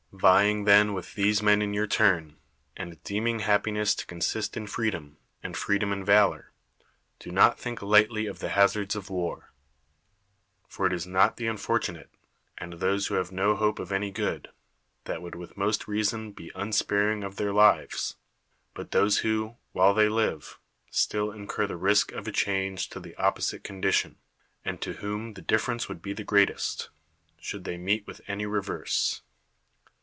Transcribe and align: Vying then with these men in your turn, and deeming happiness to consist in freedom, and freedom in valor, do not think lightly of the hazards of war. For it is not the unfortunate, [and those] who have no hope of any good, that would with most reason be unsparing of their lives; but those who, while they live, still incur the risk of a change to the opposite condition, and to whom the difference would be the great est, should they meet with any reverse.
Vying 0.13 0.65
then 0.65 0.93
with 0.93 1.15
these 1.15 1.41
men 1.41 1.61
in 1.61 1.73
your 1.73 1.87
turn, 1.87 2.37
and 2.75 3.01
deeming 3.01 3.39
happiness 3.39 3.95
to 3.95 4.05
consist 4.05 4.57
in 4.57 4.67
freedom, 4.67 5.17
and 5.41 5.55
freedom 5.55 5.91
in 5.93 6.03
valor, 6.03 6.51
do 7.17 7.31
not 7.31 7.57
think 7.57 7.81
lightly 7.81 8.25
of 8.27 8.39
the 8.39 8.49
hazards 8.49 8.93
of 8.95 9.09
war. 9.09 9.51
For 10.67 10.85
it 10.85 10.91
is 10.93 11.07
not 11.07 11.37
the 11.37 11.47
unfortunate, 11.47 12.11
[and 12.57 12.73
those] 12.73 13.07
who 13.07 13.15
have 13.15 13.31
no 13.31 13.55
hope 13.55 13.79
of 13.79 13.91
any 13.93 14.11
good, 14.11 14.49
that 15.05 15.21
would 15.21 15.33
with 15.33 15.55
most 15.57 15.87
reason 15.87 16.33
be 16.33 16.51
unsparing 16.55 17.23
of 17.23 17.37
their 17.37 17.53
lives; 17.53 18.17
but 18.75 18.91
those 18.91 19.19
who, 19.19 19.55
while 19.71 19.93
they 19.93 20.09
live, 20.09 20.59
still 20.91 21.31
incur 21.31 21.67
the 21.67 21.77
risk 21.77 22.11
of 22.11 22.27
a 22.27 22.33
change 22.33 22.89
to 22.89 22.99
the 22.99 23.15
opposite 23.15 23.63
condition, 23.63 24.17
and 24.65 24.81
to 24.81 24.93
whom 24.95 25.35
the 25.35 25.41
difference 25.41 25.87
would 25.87 26.01
be 26.01 26.11
the 26.13 26.25
great 26.25 26.49
est, 26.49 26.89
should 27.39 27.63
they 27.63 27.77
meet 27.77 28.05
with 28.05 28.19
any 28.27 28.45
reverse. 28.45 29.21